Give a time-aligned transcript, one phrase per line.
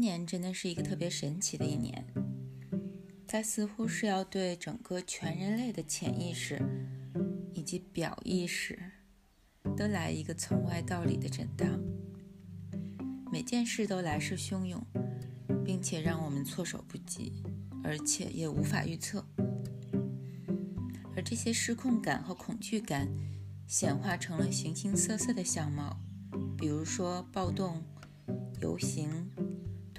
[0.00, 2.02] 今年真的是一个特别神奇的一年，
[3.26, 6.58] 它似乎是要对整个全人类的潜意识
[7.52, 8.80] 以及表意识
[9.76, 11.78] 都来一个从外到里的震荡。
[13.30, 14.82] 每件事都来势汹涌，
[15.62, 17.42] 并且让我们措手不及，
[17.84, 19.22] 而且也无法预测。
[21.14, 23.06] 而这些失控感和恐惧感
[23.66, 26.00] 显化成了形形色色的相貌，
[26.56, 27.84] 比如说暴动、
[28.62, 29.30] 游行、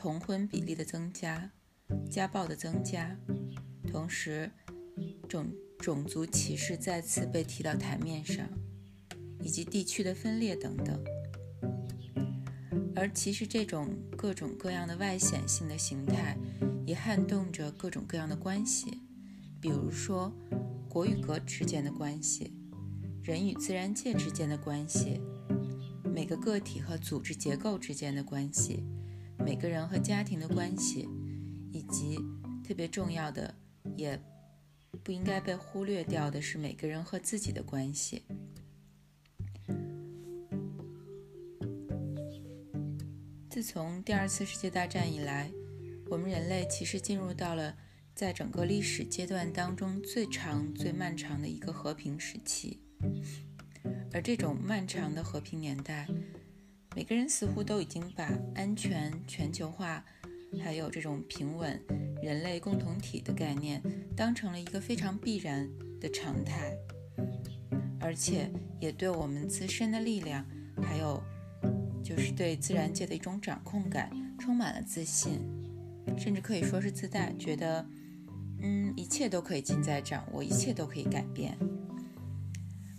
[0.01, 1.51] 同婚比例的增加、
[2.09, 3.15] 家暴的增加，
[3.87, 4.49] 同时
[5.29, 8.49] 种种族歧视再次被提到台面上，
[9.43, 10.99] 以及地区的分裂等等。
[12.95, 16.35] 而其实这种各种各样的外显性的形态，
[16.83, 19.03] 也撼动着各种各样的关系，
[19.61, 20.33] 比如说
[20.89, 22.51] 国与国之间的关系，
[23.21, 25.21] 人与自然界之间的关系，
[26.03, 28.83] 每个个体和组织结构之间的关系，
[29.43, 31.07] 每个人和家庭的关系，
[31.71, 32.17] 以及
[32.63, 33.53] 特别重要的，
[33.95, 34.19] 也
[35.03, 38.23] 不应该被忽略掉的是每个人和自己的关系。
[43.49, 45.51] 自从第二次世界大战以来，
[46.09, 47.75] 我们人类其实进入到了
[48.15, 52.81] 在整个历史阶段当中最长、最漫长的一个和平时期。
[54.13, 56.07] 而这种漫长的和平年代，
[56.95, 60.03] 每个人似乎都已经把安全、全球化，
[60.61, 61.79] 还有这种平稳、
[62.21, 63.81] 人类共同体的概念，
[64.15, 65.69] 当成了一个非常必然
[65.99, 66.75] 的常态，
[67.99, 70.45] 而且也对我们自身的力量，
[70.81, 71.21] 还有。
[72.03, 75.39] 就是对自然界的一种掌控感，充满了自信，
[76.17, 77.85] 甚至可以说是自大，觉得，
[78.59, 81.55] 嗯，一切都可以尽在掌握，一切都可以改变。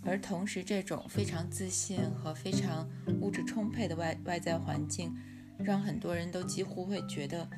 [0.05, 2.87] 而同时，这种非常自信和非常
[3.21, 5.15] 物质充沛的外外在环境，
[5.57, 7.49] 让很多人都几乎会觉得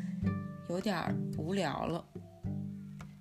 [0.69, 2.05] 有点无聊了。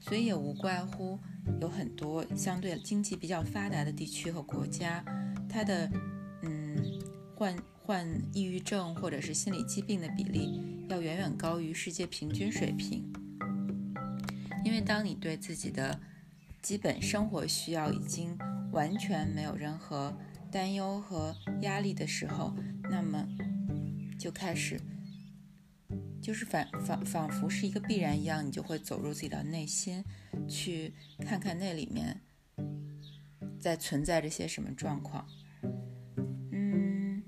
[0.01, 1.19] 所以也无怪乎
[1.61, 5.05] 有很多相对经济比较发达的地区和国家，
[5.49, 5.91] 它的，
[6.43, 6.77] 嗯，
[7.35, 7.57] 患。
[7.87, 10.59] 患抑郁症或者是心理疾病的比例
[10.89, 13.05] 要远远高于世界平均水平，
[14.65, 16.01] 因为当你对自己的
[16.63, 18.39] 基本生活需要已经
[18.75, 20.13] 完全没有任何
[20.51, 22.53] 担忧和压力的时候，
[22.91, 23.27] 那么
[24.19, 24.81] 就开始
[26.21, 30.05] 就是仿仿仿佛是一个必然一样，你就会走入自己的内心，
[30.49, 32.21] 去看看那里面
[33.61, 35.27] 在存在着些什么状况。
[36.51, 37.23] 嗯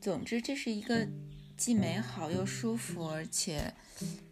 [0.00, 1.08] 总之，这是一个
[1.56, 3.72] 既美好又舒服，而且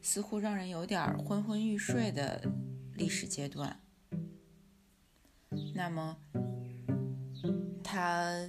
[0.03, 2.43] 似乎让人有点昏昏欲睡的
[2.95, 3.81] 历史阶段。
[5.75, 6.17] 那么，
[7.83, 8.49] 它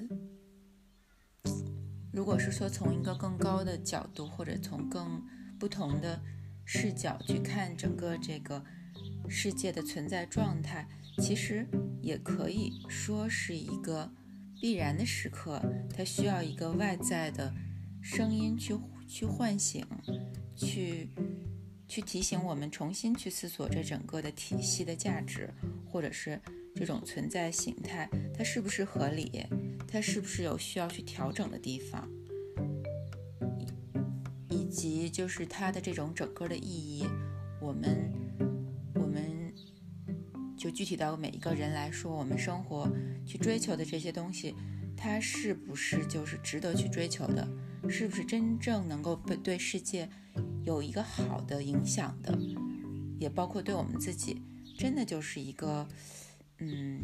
[2.12, 5.22] 如果是说从一个更高的角度，或者从更
[5.60, 6.22] 不同的
[6.66, 8.64] 视角去看整个这个
[9.28, 11.68] 世界的存在状态，其实
[12.02, 14.12] 也可以说是一个。
[14.62, 15.62] 必然的时刻，
[15.94, 17.54] 它需要一个外在的
[18.02, 18.74] 声音去
[19.06, 19.86] 去唤醒，
[20.56, 21.10] 去
[21.86, 25.54] 去提醒我们重新去思索这整个的体系的价值，
[25.86, 26.42] 或者是
[26.76, 29.46] 这种存在形态，它是不是合理，
[29.88, 32.10] 它是不是有需要去调整的地方，
[34.50, 37.06] 以及就是它的这种整个的意义，
[37.62, 38.12] 我们
[38.96, 39.54] 我们
[40.58, 42.90] 就具体到每一个人来说，我们生活。
[43.26, 44.54] 去追求的这些东西，
[44.98, 47.48] 它是不是就是值得去追求的？
[47.90, 50.10] 是不是真正能够被对世界
[50.66, 52.38] 有一个好的影响的？
[53.18, 54.42] 也包括对我们自己，
[54.78, 55.88] 真的就是一个
[56.66, 57.04] 嗯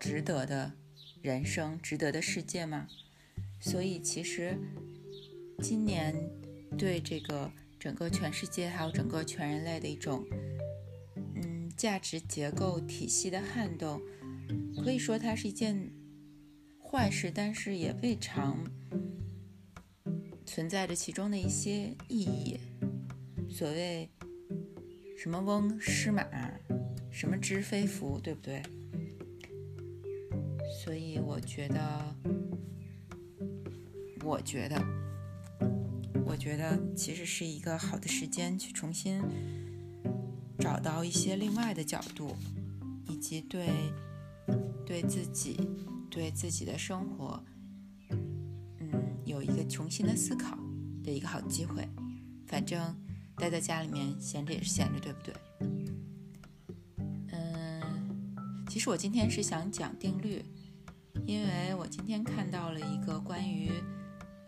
[0.00, 0.72] 值得的
[1.22, 2.88] 人生、值得的世界吗？
[3.60, 4.58] 所以，其实
[5.60, 6.14] 今年
[6.76, 10.26] 对这个整个全世界还有整个全人类的一种
[11.36, 14.00] 嗯价值结构体系的撼动。
[14.82, 15.92] 可以说它是一件
[16.82, 18.58] 坏事，但是也未尝
[20.44, 22.58] 存在着其中的一些意义。
[23.48, 24.10] 所谓
[25.16, 26.24] 什么翁失马，
[27.12, 28.62] 什么知非福，对不对？
[30.82, 32.16] 所以我觉得，
[34.24, 34.82] 我觉得，
[36.24, 39.22] 我觉得其实是一个好的时间去重新
[40.58, 42.34] 找到一些另外的角度，
[43.08, 43.68] 以及对。
[44.84, 45.58] 对自己，
[46.10, 47.42] 对自己的生活，
[48.10, 48.90] 嗯，
[49.24, 50.58] 有一个重新的思考
[51.02, 51.88] 的一个好机会。
[52.46, 52.94] 反正
[53.36, 55.32] 待在家里面闲着也是闲着，对不对？
[58.82, 60.44] 实我今天是想讲定律，
[61.24, 63.70] 因为我今天看到了一个关于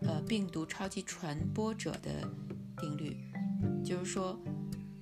[0.01, 2.29] 呃病毒超级传播者的
[2.79, 3.17] 定律，
[3.85, 4.37] 就是说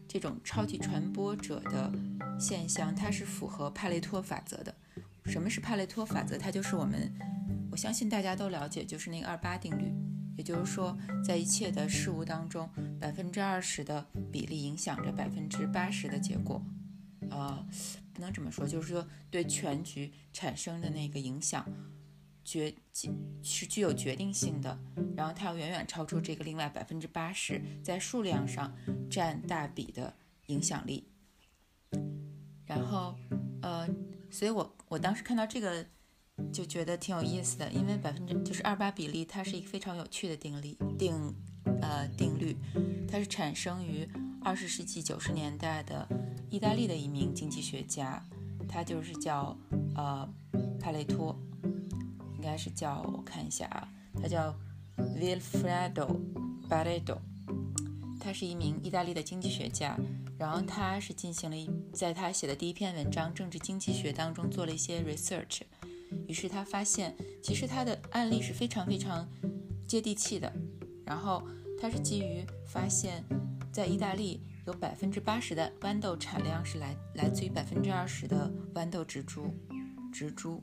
[0.06, 1.90] 这种超级传播者的
[2.38, 4.74] 现象，它是符合帕累托法则的。
[5.24, 6.36] 什么是帕累托法则？
[6.36, 7.10] 它就是我们，
[7.70, 9.90] 我相信大家都了解，就是那个二八定律。
[10.36, 10.94] 也就是说，
[11.24, 12.68] 在一切的事物当中，
[13.00, 16.62] 百分之二十的比例影响着百分之八十的结果。
[17.30, 17.66] 呃，
[18.12, 21.64] 不能这么说，就是说对全局产生的那个影响，
[22.44, 22.74] 决
[23.42, 24.78] 是具有决定性的。
[25.16, 28.74] 然后它要远远超出这个另外百分之八十在数量上
[29.10, 30.14] 占大比的
[30.46, 31.08] 影响力。
[32.66, 33.14] 然后，
[33.62, 33.88] 呃。
[34.34, 35.84] 所以，我我当时看到这个，
[36.50, 41.12] 就觉得挺有意思的，因为百分之就是二八比例，它是一个非常有趣的定理定，
[41.82, 42.56] 呃定律，
[43.06, 44.08] 它是产生于
[44.40, 46.08] 二十世纪九十年代的
[46.52, 48.22] 意大利的一名经济学家，
[48.68, 49.56] 他就是叫
[49.96, 50.28] 呃
[50.78, 51.34] 帕累托，
[52.34, 53.88] 应该是叫我看一下啊，
[54.20, 54.54] 他叫
[54.98, 56.20] Vilfredo
[56.68, 57.16] Pareto。
[58.20, 59.98] 他是一名意大利的经济学家，
[60.38, 65.62] 然后他是进行了一，在他写的第一篇文章《政治经济学》当中做了一些 research，
[66.28, 69.26] 于是他发现，其实他的案例是非常非常
[69.88, 70.52] 接地气的。
[71.06, 71.42] 然后
[71.80, 73.24] 他是基于发现，
[73.72, 79.52] 在意大利有百分之八十的豌豆产量是来来自于百分之二十的豌豆植株，
[80.12, 80.60] 植株。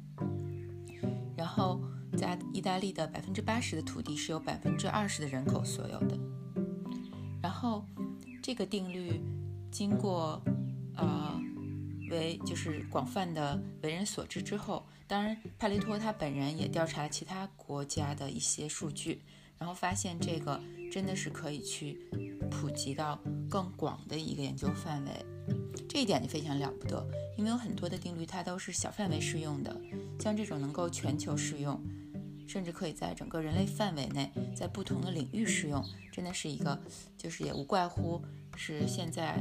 [1.36, 1.82] 然后
[2.18, 6.18] 在意大利的百分之八十的土地是由百分之二十的人口所有的。
[7.42, 7.86] 然后，
[8.42, 9.22] 这个定律
[9.72, 10.42] 经过
[10.96, 11.40] 呃
[12.10, 19.22] 为就是广泛的为人所知之后，当然帕雷托他本人也调查了其他国家的一些数据，
[19.58, 20.62] 然后发现这个
[20.92, 21.98] 真的是可以去
[22.50, 23.20] 普及到
[23.50, 25.12] 更广的一个研究范围，
[25.88, 27.06] 这一点就非常了不得，
[27.38, 29.80] 因为有很多的定律它都是小范围适用的，
[30.20, 31.80] 像这种能够全球适用。
[32.48, 36.82] 甚至可以在整个人类范围内，在不同的领域适用，真的是一个，
[37.16, 38.20] 就是也无怪乎
[38.56, 39.40] 是现在，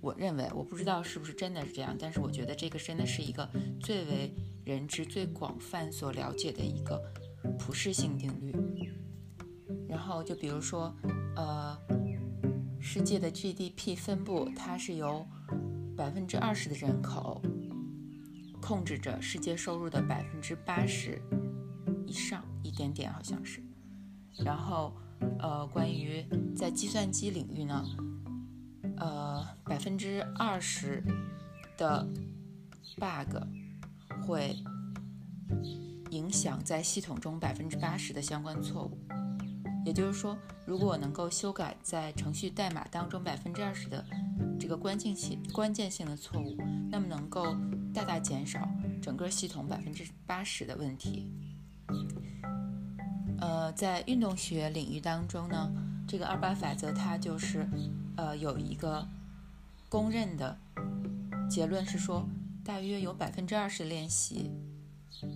[0.00, 3.46] 我认为我不知道是不是真的是这样，但是我觉得这个真的是一个
[3.78, 4.34] 最为
[4.64, 6.98] 人知、最广泛所了解的一个
[7.58, 8.54] 普适性定律。
[9.86, 10.96] 然后就比如说，
[11.36, 11.78] 呃，
[12.94, 15.26] 世界的 GDP 分布，它是由
[15.96, 17.42] 百分之二十的人口
[18.62, 21.20] 控制着世界收入的百分之八十
[22.06, 22.12] 以。
[22.12, 23.60] 上一点点好像是，
[24.44, 24.94] 然后
[25.40, 26.24] 呃，关于
[26.54, 27.84] 在计算机领域呢，
[28.98, 31.02] 呃，百分之二十
[31.76, 32.06] 的
[32.96, 33.36] bug
[34.24, 34.54] 会
[36.10, 38.96] 影响在系统中百分之八十的相关错误。
[39.84, 40.36] 也就是说，
[40.66, 44.04] 如果我能够修改在程序代码当中百分之二十的
[44.58, 46.56] 这个关键性关键性的错误，
[46.90, 47.54] 那么能够
[47.92, 48.66] 大大减少
[49.02, 51.30] 整个系统百分之八十的问题。
[53.40, 55.70] 呃，在运动学领域当中呢，
[56.08, 57.68] 这个二八法则它就是，
[58.16, 59.06] 呃，有一个
[59.90, 60.56] 公认的
[61.50, 62.26] 结论是说，
[62.64, 64.50] 大约有百分之二十练习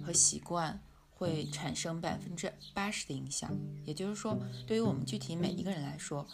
[0.03, 0.81] 和习惯
[1.19, 3.55] 会产生百分之八十的影响。
[3.85, 6.27] 也就是说，对于我们具体每一个人来说，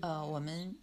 [0.00, 0.74] 呃，我们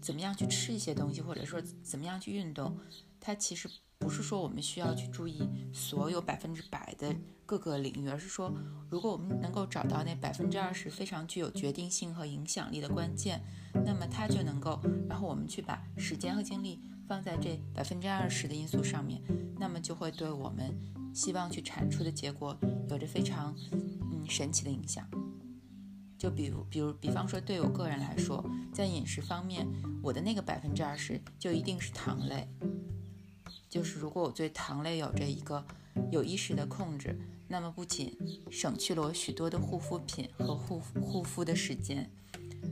[0.00, 2.78] 怎么样去吃一些东西，或者说怎么样去运动，
[3.18, 3.68] 它其实。
[3.96, 7.14] 不是说我们需要去注意所有百分之百的
[7.46, 8.52] 各个领域，而是说，
[8.90, 13.40] 如果我们能够找到那百分之二十非常具有决定性和影响力的关键，
[13.86, 14.78] 那么它就能够，
[15.08, 19.22] 然后我们去把时间和精力放在这百分之二十的因素上面，
[19.58, 20.76] 那么就会对我们
[21.14, 22.58] 希望去产出的结果
[22.90, 25.08] 有着非常嗯神奇的影响。
[26.18, 29.66] 就比如，比如，比方说，对我个人来说，在饮食方面，
[30.02, 32.48] 我的那个百分之二十就一定是糖类。
[33.68, 35.64] 就是如果我对糖类有着一个
[36.10, 38.16] 有意识的控制，那么不仅
[38.50, 42.10] 省去了我许多的护肤品和护护肤的时间，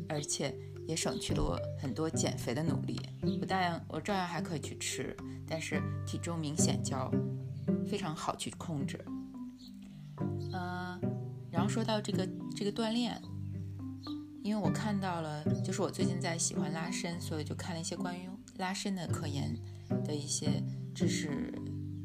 [0.09, 0.57] 而且
[0.89, 2.99] 也省去了我很多减肥的努力。
[3.41, 5.15] 我当然我照样还可以去吃，
[5.47, 7.13] 但是体重明显较
[7.87, 8.99] 非常好去控制。
[10.53, 11.01] 嗯，
[11.51, 13.21] 然后说到这个这个锻炼，
[14.43, 18.29] 因为我看到了，就是我最近在喜欢拉伸，所以就看了一些关于
[18.59, 19.57] 拉伸的科研
[20.05, 20.63] 的一些。
[20.95, 21.51] 知识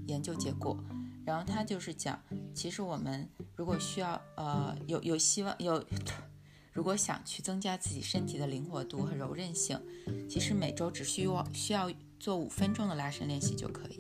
[0.06, 0.82] 研究结果，
[1.26, 2.18] 然后他就是讲，
[2.56, 5.84] 其实我们如果需要，呃，有有希望有，
[6.72, 9.78] 如果想去增加自己身体的灵活度和柔韧性，
[10.30, 14.00] 其实每周只需要需要做五分钟的拉伸练习就可以，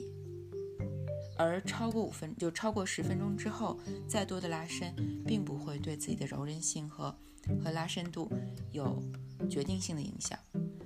[1.37, 4.93] 而超过五分就超过十分钟之后，再多的拉伸
[5.25, 7.15] 并不会对自己的柔韧性和
[7.63, 8.31] 和拉伸度
[8.71, 9.01] 有
[9.49, 10.37] 决定性的影响，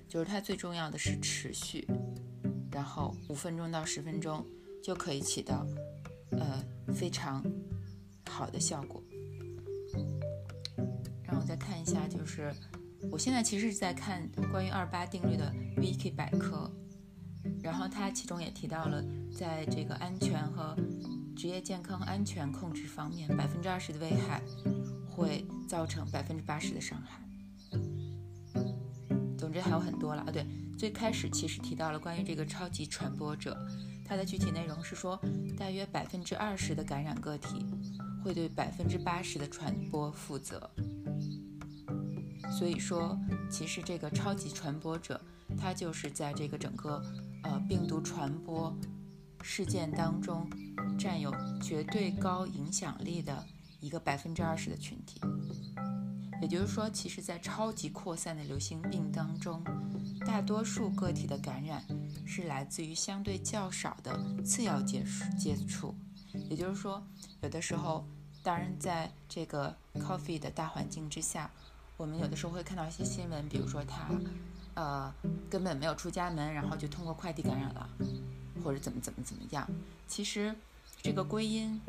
[0.08, 1.88] 就是它最重要的是持续。
[2.72, 4.46] 然后五分钟到十分钟
[4.84, 5.66] 就可以起到，
[6.32, 7.44] 呃非常
[8.30, 9.02] 好的效果。
[11.24, 12.54] 让我再看一下，就是
[13.12, 16.70] 我现在其实是在看关于二八定律的 Wiki 百科，
[17.64, 19.04] 然后它其中也提到了，
[19.38, 20.76] 在这个安全和
[21.36, 24.42] 职业健康安全控制方面，百分之二十的危害
[25.10, 27.22] 会造成百分之八十的伤害。
[29.38, 30.46] 总之还有很多了啊，对，
[30.78, 33.58] 最开始其实提到了关于这个超级传播者，
[34.06, 35.20] 它的具体内容是说，
[35.58, 37.66] 大约百分之二十的感染个体
[38.24, 40.70] 会对百分之八十的传播负责。
[42.58, 43.18] 所以说，
[43.50, 45.20] 其实这个超级传播者，
[45.58, 47.02] 他就是在这个整个
[47.60, 48.76] 病毒传播
[49.42, 50.50] 事件当中，
[51.00, 53.46] 占有绝对高影响力的
[53.80, 55.20] 一个百分之二十的群体。
[56.42, 59.64] 也就是说，其实，在超级扩散的流行病当中，
[60.26, 61.84] 大多数个体的感染
[62.26, 65.96] 是来自于相对较少的次要接触接触。
[66.50, 67.04] 也就是说，
[67.42, 68.06] 有的时候，
[68.42, 71.50] 当然在这个 coffee 的大环境之下。
[71.98, 74.10] 我们有的时候会看到一些新闻，比如说他，
[74.74, 75.14] 呃，
[75.50, 77.90] 根本没有出家门，然后就通过快递感染了，
[78.64, 79.68] 或者怎么怎么怎么样。
[80.08, 80.56] 其实
[81.02, 81.80] 这个归因，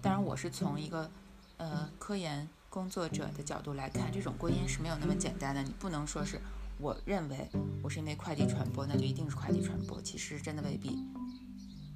[0.00, 1.10] 当然我是从一个
[1.58, 5.62] 呃科研工作者的角度来看，这种归因是没有那么简单的。
[5.62, 6.40] 你不能说是
[6.78, 7.48] 我认为
[7.82, 10.00] 我是因为快递传播，那就一定是快递传播。
[10.00, 10.98] 其实真的未必，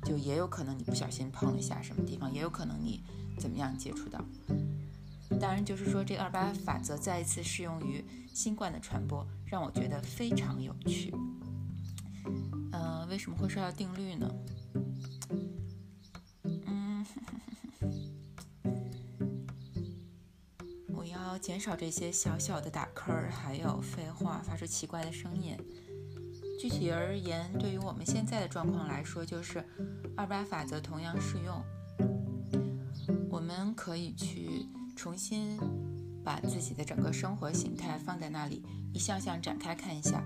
[0.05, 3.03] 就也有可能你不小心碰了一下什么地方，也有可能你
[3.39, 4.23] 怎么样接触到。
[5.39, 11.15] 当然，就是说，这二八法则再一次适用于新冠的传播，让我觉得非常有趣。
[12.73, 14.35] 呃，为什么会说到定律呢？
[16.67, 17.07] 嗯，
[20.89, 25.57] 我要减少这些小小的打坑儿，还有废话，发出奇怪的声音。
[26.59, 29.63] 具体而言，对于我们现在的状况来说，就是
[30.17, 31.63] 二八法则同样适用，
[33.31, 34.67] 我们可以去。
[34.97, 35.57] 重新
[36.25, 40.25] 把自己的整个生活形态放在那里，一项项展开看一下。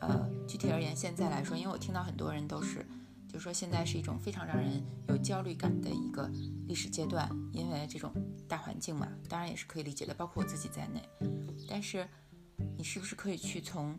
[0.00, 2.84] 呃，具体而言，现在来说，因为我听到很多人都是，
[3.28, 6.28] 就是说现在是一种非常让人有焦虑感的一个
[6.66, 8.12] 历史阶段，因为这种
[8.46, 11.02] 大环境嘛，当然也是可以理解的，包括我自己在内。
[11.68, 12.06] 但是，
[12.76, 13.98] 你是不是可以去从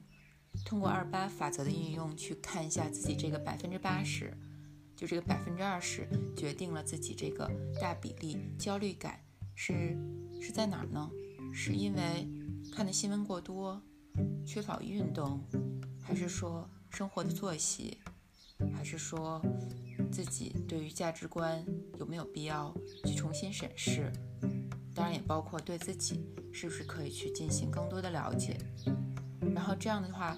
[0.66, 4.38] 通过二八法则的运用去看一下自己这个百分之八十，
[4.96, 7.50] 就这个百分之二十决定了自己这个
[7.80, 9.20] 大比例焦虑感。
[9.62, 9.94] 是
[10.40, 11.12] 是在哪儿呢？
[11.52, 12.26] 是因为
[12.72, 13.82] 看的新闻过多，
[14.46, 15.44] 缺乏运动，
[16.02, 17.98] 还是说生活的作息，
[18.74, 19.42] 还是说
[20.10, 21.62] 自己对于价值观
[22.00, 22.74] 有没有必要
[23.06, 24.10] 去重新审视？
[24.96, 28.58] 当然也包括对自己是不是可以去进行更多的了解，
[29.54, 30.38] 然后这样的话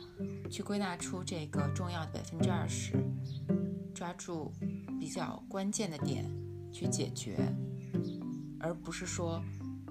[0.49, 2.93] 去归纳出这个重要的百分之二十，
[3.93, 4.51] 抓住
[4.99, 6.25] 比较关键的点
[6.73, 7.37] 去解决。
[8.61, 9.41] 而不是说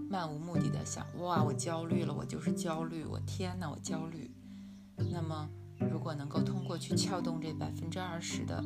[0.08, 4.30] 漫无目的的想哇，我焦虑了，我就是焦虑，我天哪，我焦虑。
[5.10, 5.48] 那么，
[5.90, 8.64] 如果能够通过去撬动这百分之二十的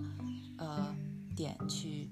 [0.58, 0.94] 呃
[1.36, 2.10] 点去，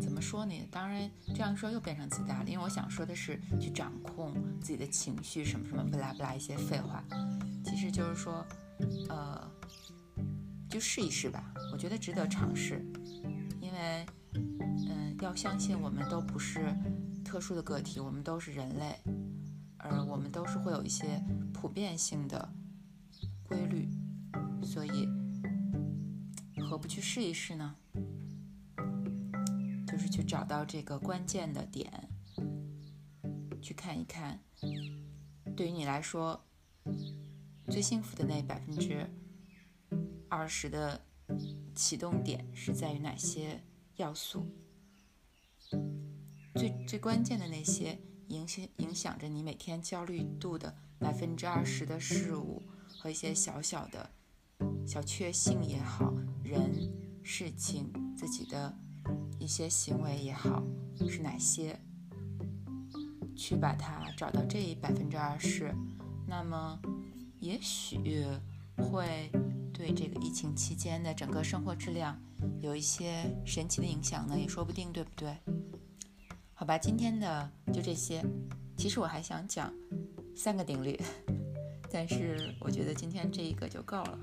[0.00, 0.54] 怎么说呢？
[0.70, 7.04] 当然这样说又变成自大了，因为我想说的是去掌控自己的情绪，什么什么不拉不拉一些废话。
[7.64, 8.44] 其实就是说，
[9.08, 9.50] 呃，
[10.68, 12.84] 就试一试吧，我觉得值得尝试，
[13.60, 14.06] 因为。
[15.22, 16.74] 要相信，我们都不是
[17.24, 18.98] 特殊的个体，我们都是人类，
[19.76, 22.52] 而我们都是会有一些普遍性的
[23.44, 23.88] 规律，
[24.64, 25.08] 所以
[26.60, 27.76] 何不去试一试呢？
[29.86, 32.08] 就是去找到这个关键的点，
[33.60, 34.40] 去看一看，
[35.54, 36.42] 对于你来说
[37.68, 39.06] 最幸福的那百分之
[40.28, 41.00] 二十的
[41.74, 43.62] 启动点是在于哪些
[43.96, 44.46] 要素？
[46.54, 52.62] 最最关键的那些影响影响着你每天焦虑度的百分之二十的事物
[52.98, 54.10] 和一些小小的
[54.86, 56.12] 小确幸也好，
[56.44, 56.92] 人、
[57.22, 58.76] 事情、自己的
[59.38, 60.62] 一些行为也好，
[61.08, 61.78] 是哪些？
[63.34, 65.74] 去把它找到这百分之二十，
[66.28, 66.78] 那么
[67.40, 68.24] 也许
[68.76, 69.30] 会
[69.72, 72.20] 对这个疫情期间的整个生活质量
[72.60, 75.36] 有一些神奇的影响呢，也说不定，对不对？
[76.62, 78.24] 好吧，今天的就这些。
[78.76, 79.74] 其实我还想讲
[80.36, 80.96] 三个定律，
[81.90, 84.18] 但是我觉得今天这一个就够了。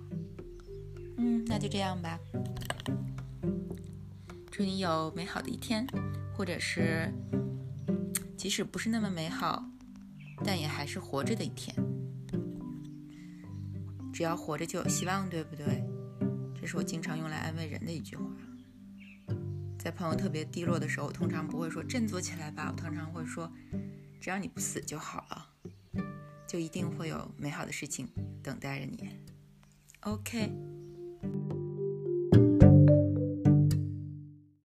[1.17, 2.17] 嗯，那就这样吧。
[4.50, 5.86] 祝你有美好的一天，
[6.34, 7.13] 或者是
[8.38, 9.62] 即使不是那么美好，
[10.46, 11.75] 但也还是活着的一天。
[14.13, 15.84] 只要活着就有希望，对不对？
[16.58, 18.24] 这是我经常用来安慰人的一句话。
[19.79, 23.50] 在朋友特别低落的时候，我通常不会说振作起来吧，我通常会说，
[24.19, 25.50] 只要你不死就好了。
[26.45, 28.09] 就一定会有美好的事情
[28.43, 29.09] 等待着你。
[30.01, 30.68] OK。